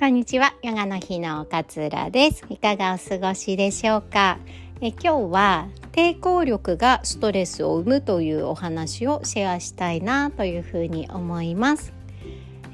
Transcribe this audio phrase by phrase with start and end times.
[0.00, 0.54] こんにちは。
[0.62, 2.42] ヨガの日の勝浦です。
[2.48, 4.38] いかがお過ごしでしょうか？
[4.80, 11.92] え今日は抵抗力がストレスを生むというお話をシェアしたいなというふうに思います、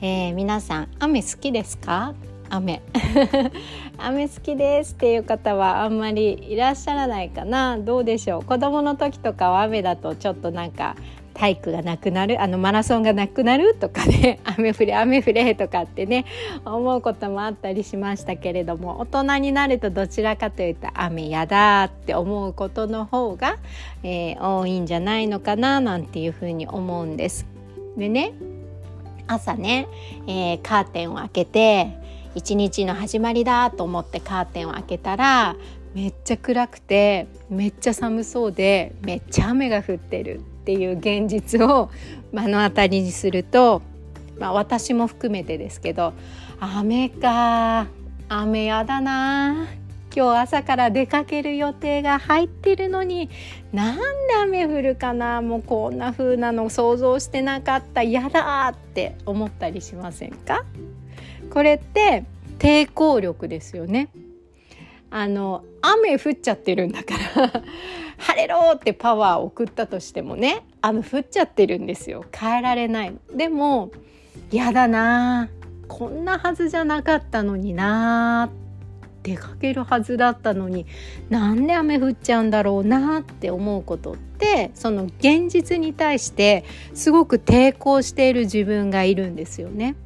[0.00, 2.14] えー、皆さん雨好きですか？
[2.48, 2.80] 雨。
[3.98, 7.76] 雨好きですっていう方はあんまりいらっしゃらないかな。
[7.76, 8.44] どうでしょう？
[8.44, 10.94] 子供の時とかは雨だとちょっとなんか
[11.36, 16.24] 体育がなくなるあのマラソンがなくなるとかね 雨降れ雨降れとかってね
[16.64, 23.58] 思うこともあったりしましたけれども大人になるとどちらかというと雨やだって思うことの方が、
[24.02, 27.46] えー、多いんじゃないのかななんていうふうに思うんです。
[27.98, 28.32] でね
[29.26, 29.88] 朝ね、
[30.26, 31.88] えー、カーテンを開けて
[32.34, 35.56] 一日の始まりだと思ってカーテンを開けたら
[35.94, 41.90] めっちゃ暗くてめっちゃ寒そうでめっちゃ雨が降ってるっていう現実を
[42.32, 43.82] 目の当たりにすると、
[44.36, 46.12] まあ、私も含めてですけど
[46.58, 47.86] 雨か
[48.28, 49.68] 雨やだな。
[50.12, 53.30] 今日朝から出かける予定が入ってるのに
[53.72, 54.02] なんで
[54.42, 55.40] 雨降るかな。
[55.40, 58.02] もうこんな風なの想像してなかった。
[58.02, 60.64] やだって思ったりしませんか？
[61.48, 62.24] これって
[62.58, 64.08] 抵抗力ですよね。
[65.18, 67.62] あの雨降っちゃってるんだから
[68.18, 72.26] 晴れろってパワーを送ったとしてもね雨降っちゃってるんですよ。
[72.30, 73.14] 変えられない。
[73.34, 73.90] でも
[74.52, 75.48] やだな
[75.88, 78.50] こんなはずじゃなかったのにな
[79.22, 80.84] 出かけるはずだったのに
[81.30, 89.96] なんで雨降っちゃうんだろうなって思うことってその現実に対してすごく抵抗している自分がいるんですよね。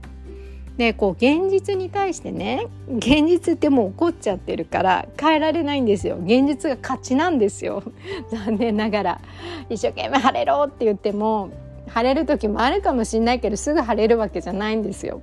[0.76, 6.16] でこう現実に対してね現実ってもう起こっちゃってるから変えられないんですよ。
[6.16, 7.82] 現実が勝ちなんですよ。
[8.30, 9.20] 残念ながら。
[9.68, 11.50] 一生懸命晴れろって言っても
[11.88, 15.20] 晴れる時もあるかもしんないけどすぐ晴れるわけじゃないんですよ。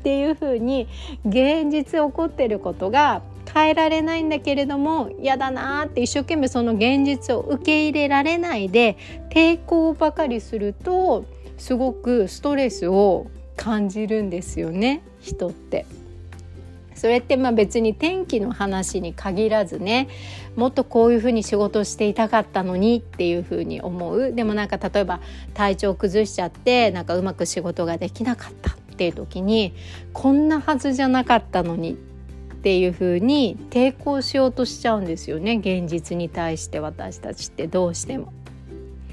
[0.00, 0.86] っていうふうに
[1.24, 3.22] 現実起こってることが
[3.52, 8.96] 変えられないんだけれども嫌だなって一生懸命その現実を受け入れられないで
[9.30, 11.24] 抵抗ばかりすると
[11.56, 15.86] すごくストレスを感じるんですよね人って。
[16.96, 20.08] それってまあ別に天気の話に限らずね
[20.56, 25.20] もっとこういうふうに仕事していたかったのにっていうふうに思うでもなんか例えば
[25.52, 29.74] 体調崩しちゃってなんかうまく仕事ができなかったっていう時に
[30.14, 31.96] こんなはずじゃなかったのにっ
[32.68, 38.32] ていうふうに抵抗しようとしちゃうんですよね現実に対して私たちってどうしても。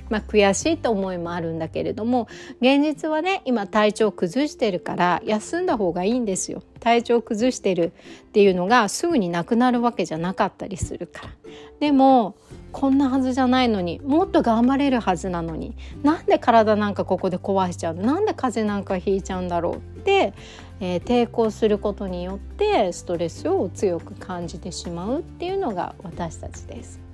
[0.10, 2.28] まあ、悔しいと思いもあるんだけれども
[2.62, 6.62] 現実はね今体調崩してるから休んだ方がいいんですよ。
[6.80, 7.94] 体調崩してる
[8.28, 11.30] っていうのがすぐになくなるわけじゃなかったりするから。
[11.80, 12.36] でも
[12.74, 20.34] こんなはずじゃないのにもっと頑張れるはずなのになんで体なんかここで壊しちゃうなんで風邪なんかひいちゃうんだろうって、
[20.80, 27.13] えー、抵抗することによってストレスを強く感じてしまうっていうのが私たちです。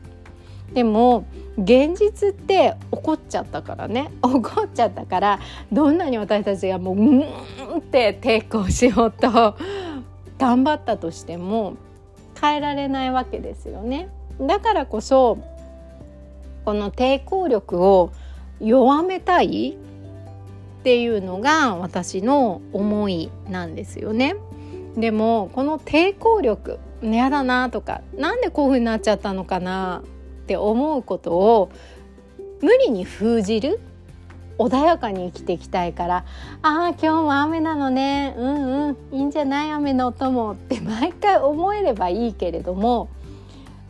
[0.74, 1.26] でも
[1.58, 5.40] 現実って怒っちゃったからね 怒っちゃったから
[5.72, 7.22] どんなに私たちがもううん
[7.80, 9.56] って抵抗しようと
[10.38, 11.74] 頑張ったとしても
[12.40, 14.10] 変えられないわけですよね。
[14.40, 15.38] だからこそ
[16.64, 18.12] この抵抗力を
[18.62, 19.78] 弱めたい
[20.80, 24.36] っていうのが私の思いなんですよね。
[24.96, 30.04] でもこの抵抗力嫌だなとかなんでこういうふうになっちゃったのかな
[30.50, 31.70] って思うことを
[32.64, 33.80] 無理に封じる
[34.58, 36.26] 穏やかに生きていきたいから
[36.64, 38.34] 「ああ今日も雨なのね。
[38.36, 38.98] うんうん。
[39.12, 39.72] いいんじゃない？
[39.72, 43.10] 雨の音も」って毎回思えればいいけれども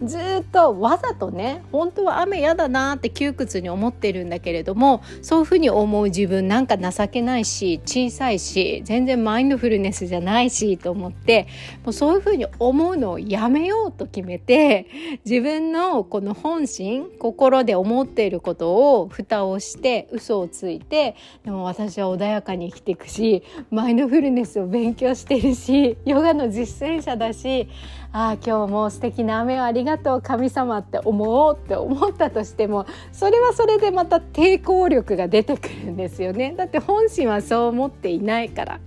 [0.04, 11.48] ずっとわざとね本当は雨嫌だなって窮屈に思ってるんだけれどもそういうふうに思う自分なんか情けないし小さいし全然マインドフルネスじゃないしと思って
[11.84, 14.88] もうそういうふうに思うのをやめようと決めて
[15.26, 27.68] 自分のこの本心心で思っていることを蓋をして嘘をついてでも私は穏やかに生きていくしマインドフルネスを勉強してるしヨガの実践者だし
[28.12, 36.54] ああ今日も素敵な雨をありがとうがとう神様って思おうって思ったとしてもそれはそれでまた抵抗力が出てくるんですよね。
[36.56, 38.80] だって本心はそう思っていないから。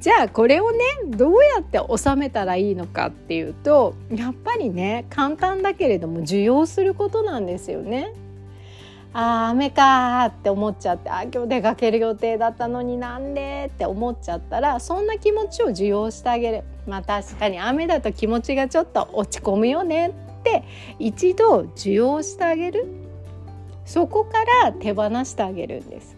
[0.00, 8.12] じゃあこれをねどうやって収めたらいいのかっていうとやっぱりね簡単だけれども受容することなんですよね。
[9.14, 16.64] あ雨かって思っちゃってあ今日出かける予定だったのになんでって思っちゃったらそんな気持ちを受容してあげる。
[16.86, 20.12] まあ確かに雨だと気持ちがちょっと落ち込むよね。
[20.42, 20.64] って
[20.98, 22.86] 一度受容してあげる。
[23.84, 26.16] そこから手放してあげるんです。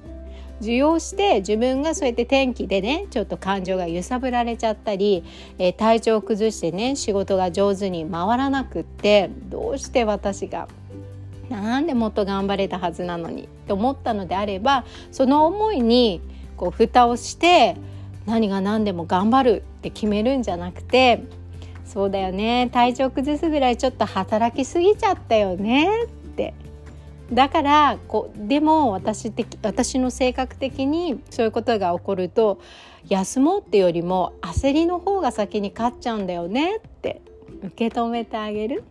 [0.61, 5.25] 受容して自分がそうやって天気でねちょっと感情が揺さぶられちゃったり、
[5.59, 10.69] えー、体調を崩してね仕事が上手に回らなくってどうして私が
[11.51, 16.23] なんでもっと頑張れたはずなのにと思ったのであればその思いに
[16.57, 17.77] こう蓋をして
[18.25, 21.25] 何が何でも頑張るって決めるんじゃなくて
[21.85, 22.69] そうだよね。
[22.73, 26.05] 体調崩すぐらいちょっと働きすぎちゃったよね。
[26.05, 26.55] って。
[27.33, 32.61] だからこでも私的私の性格的にそういうことが起こると
[33.09, 36.77] 休もうってよりも焦りの方が先に勝っちゃうんだよね。
[36.77, 37.23] って。
[37.63, 38.85] 受け止めてあげる。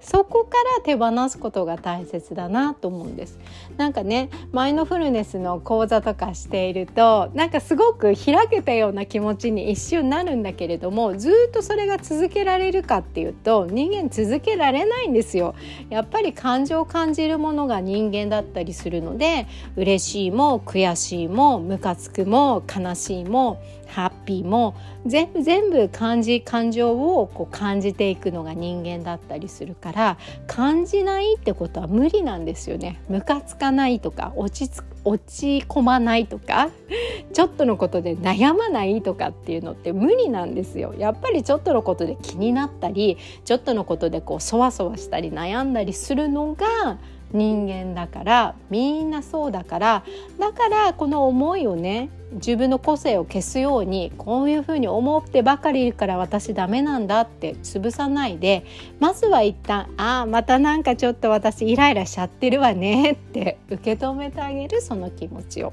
[0.00, 3.38] そこから手放すことが大切だなと思うんです。
[3.76, 15.54] なんかねマインドフルネスの講座とかしているとなんかすごく開けたような気持ちに一瞬なるんだけれどもずっとそれが続けられるかっていうと人間続けられないんですよ。
[15.88, 19.46] やっぱり感情を感じるものが人間だったりするので
[19.76, 24.74] 嬉しいも悔しいもムカつくも悲しいもハッピーも
[25.06, 33.00] 全部全部感じ感情をこう感じていくのが人間だったりするから感じないってことは無理なんですよね。
[33.08, 36.70] ムカつかないとか落ち着落ち込まないとか
[37.32, 46.98] ちょっとのことで悩まないとかっていうのって無理なんですよやっぱりちょっとのことで気になったりちょっとのことでこうそわそわしたり悩んだりするのが
[47.32, 50.04] 人間だからみんなそうだから
[50.38, 58.64] だからこの思いをね自分の個性を消すようにこういうふうに思ってばかりいるから私ダメなんだって潰さないで
[59.00, 65.72] まずは一旦ああまたなんかちょっと私イライラしちゃってるわねって受け止めてあげるその気持ちを。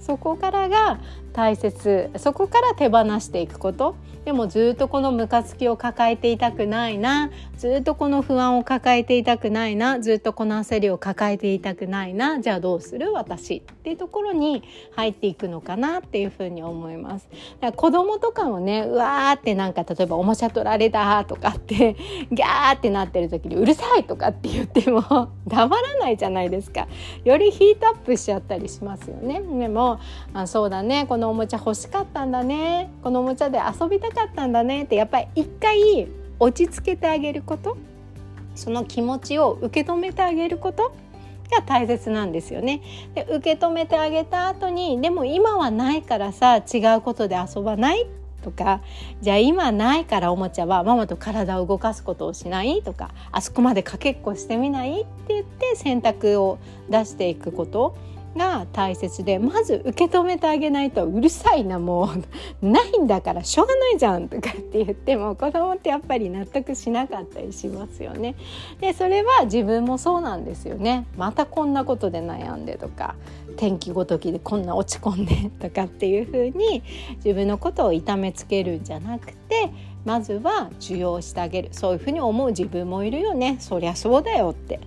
[0.00, 1.00] そこからが
[1.34, 2.10] 大切。
[2.16, 3.96] そこから手放していくこと。
[4.24, 7.30] でもずっとこのムカつきを抱えていたくないな。
[7.58, 10.00] ずっとこの不安を抱えていたくないな。
[10.00, 12.40] ずっとこの焦りを抱えていたくないな。
[12.40, 13.12] じゃあどうする？
[13.12, 17.28] 私っていうところに入っていくのかなっていうふうに思います。
[17.30, 21.94] だから子供とかもねうわーってなんか例えばおもちゃ取られたとかって
[22.32, 25.02] ギャーってなってる時にうるさいとかって言っても
[25.46, 26.88] 黙らないじゃないですか。
[27.24, 29.42] よりヒートアップしちゃったりしますよね。
[29.42, 30.00] でも
[30.32, 31.04] あそうだね。
[31.06, 32.90] このおもちゃ欲しかったんだね。
[33.02, 34.84] このおもちゃで遊びたかったんだね。
[34.84, 37.76] ってやっぱり一回落ち着けてあげること。
[38.54, 40.92] その気持ちを受け止めてあげること。
[41.50, 42.80] が大切なんですよね。
[43.14, 48.06] で受け止めてあげた後にでも今はないからさ違うことで遊ばない
[48.42, 48.80] とか。
[49.20, 52.82] じゃあ今ないからおもちゃはママと体を動かすことをしない。
[52.82, 55.02] とかあそこまでかけっこしてみない。
[55.02, 57.94] って言って選択を出していくこと。
[58.36, 62.10] が大切でまず受け止めてあげないとうるさいなも
[62.62, 68.34] うないんだからしょうがないじゃんとかって言っても子供ってやっぱり納得しなかったりしますよね。
[68.80, 71.06] でそれは自分もそうなんですよね。
[71.16, 73.14] またこんなことで悩んでとか
[73.56, 76.82] 天気ごときでこんな落ち込んでとかっていう風に
[77.16, 79.70] 自分のことを痛めつけるんじゃなくて
[80.04, 84.80] まずは受容してあげるそういうふうに思う自分もいるよねそりゃそうだよって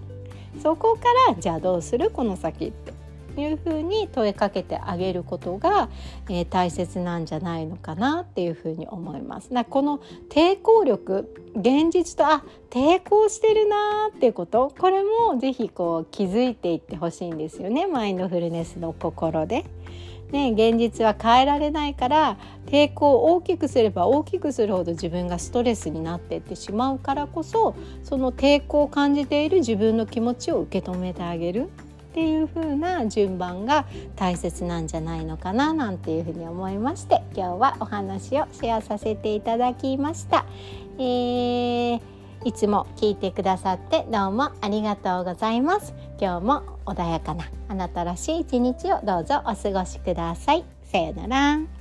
[0.62, 2.12] そこからじゃあどうする？
[2.12, 2.94] この先って
[3.42, 5.90] いうふうに問いかけてあげることが、
[6.30, 9.50] えー、大切なんじゃないのかなっていうふうに思います。
[9.70, 10.00] この
[10.30, 19.66] 抵抗力現実とあ抵抗してるなっていうことこれもぜひこう気づいていってほしいんですよねマインドフルネスの心で。
[20.32, 31.70] ね、現実は変えられないから抵抗を大きくすれば大きくするほど自分がストレスになっていってしまうからこそその抵抗を感じている自分の気持ちを受け止めてあげる
[32.18, 40.44] っていう風な順番が大切なんじゃないのかななんていう風に思いまして今日はお話をシェアさせていただきました。
[40.98, 42.02] えー、
[42.44, 45.94] いつも聞いてくださってどうもありがとうございます。
[46.20, 50.66] 今日も穏やかなあなたらしい一日をどうぞお過ごしください。
[50.86, 51.77] さよなら。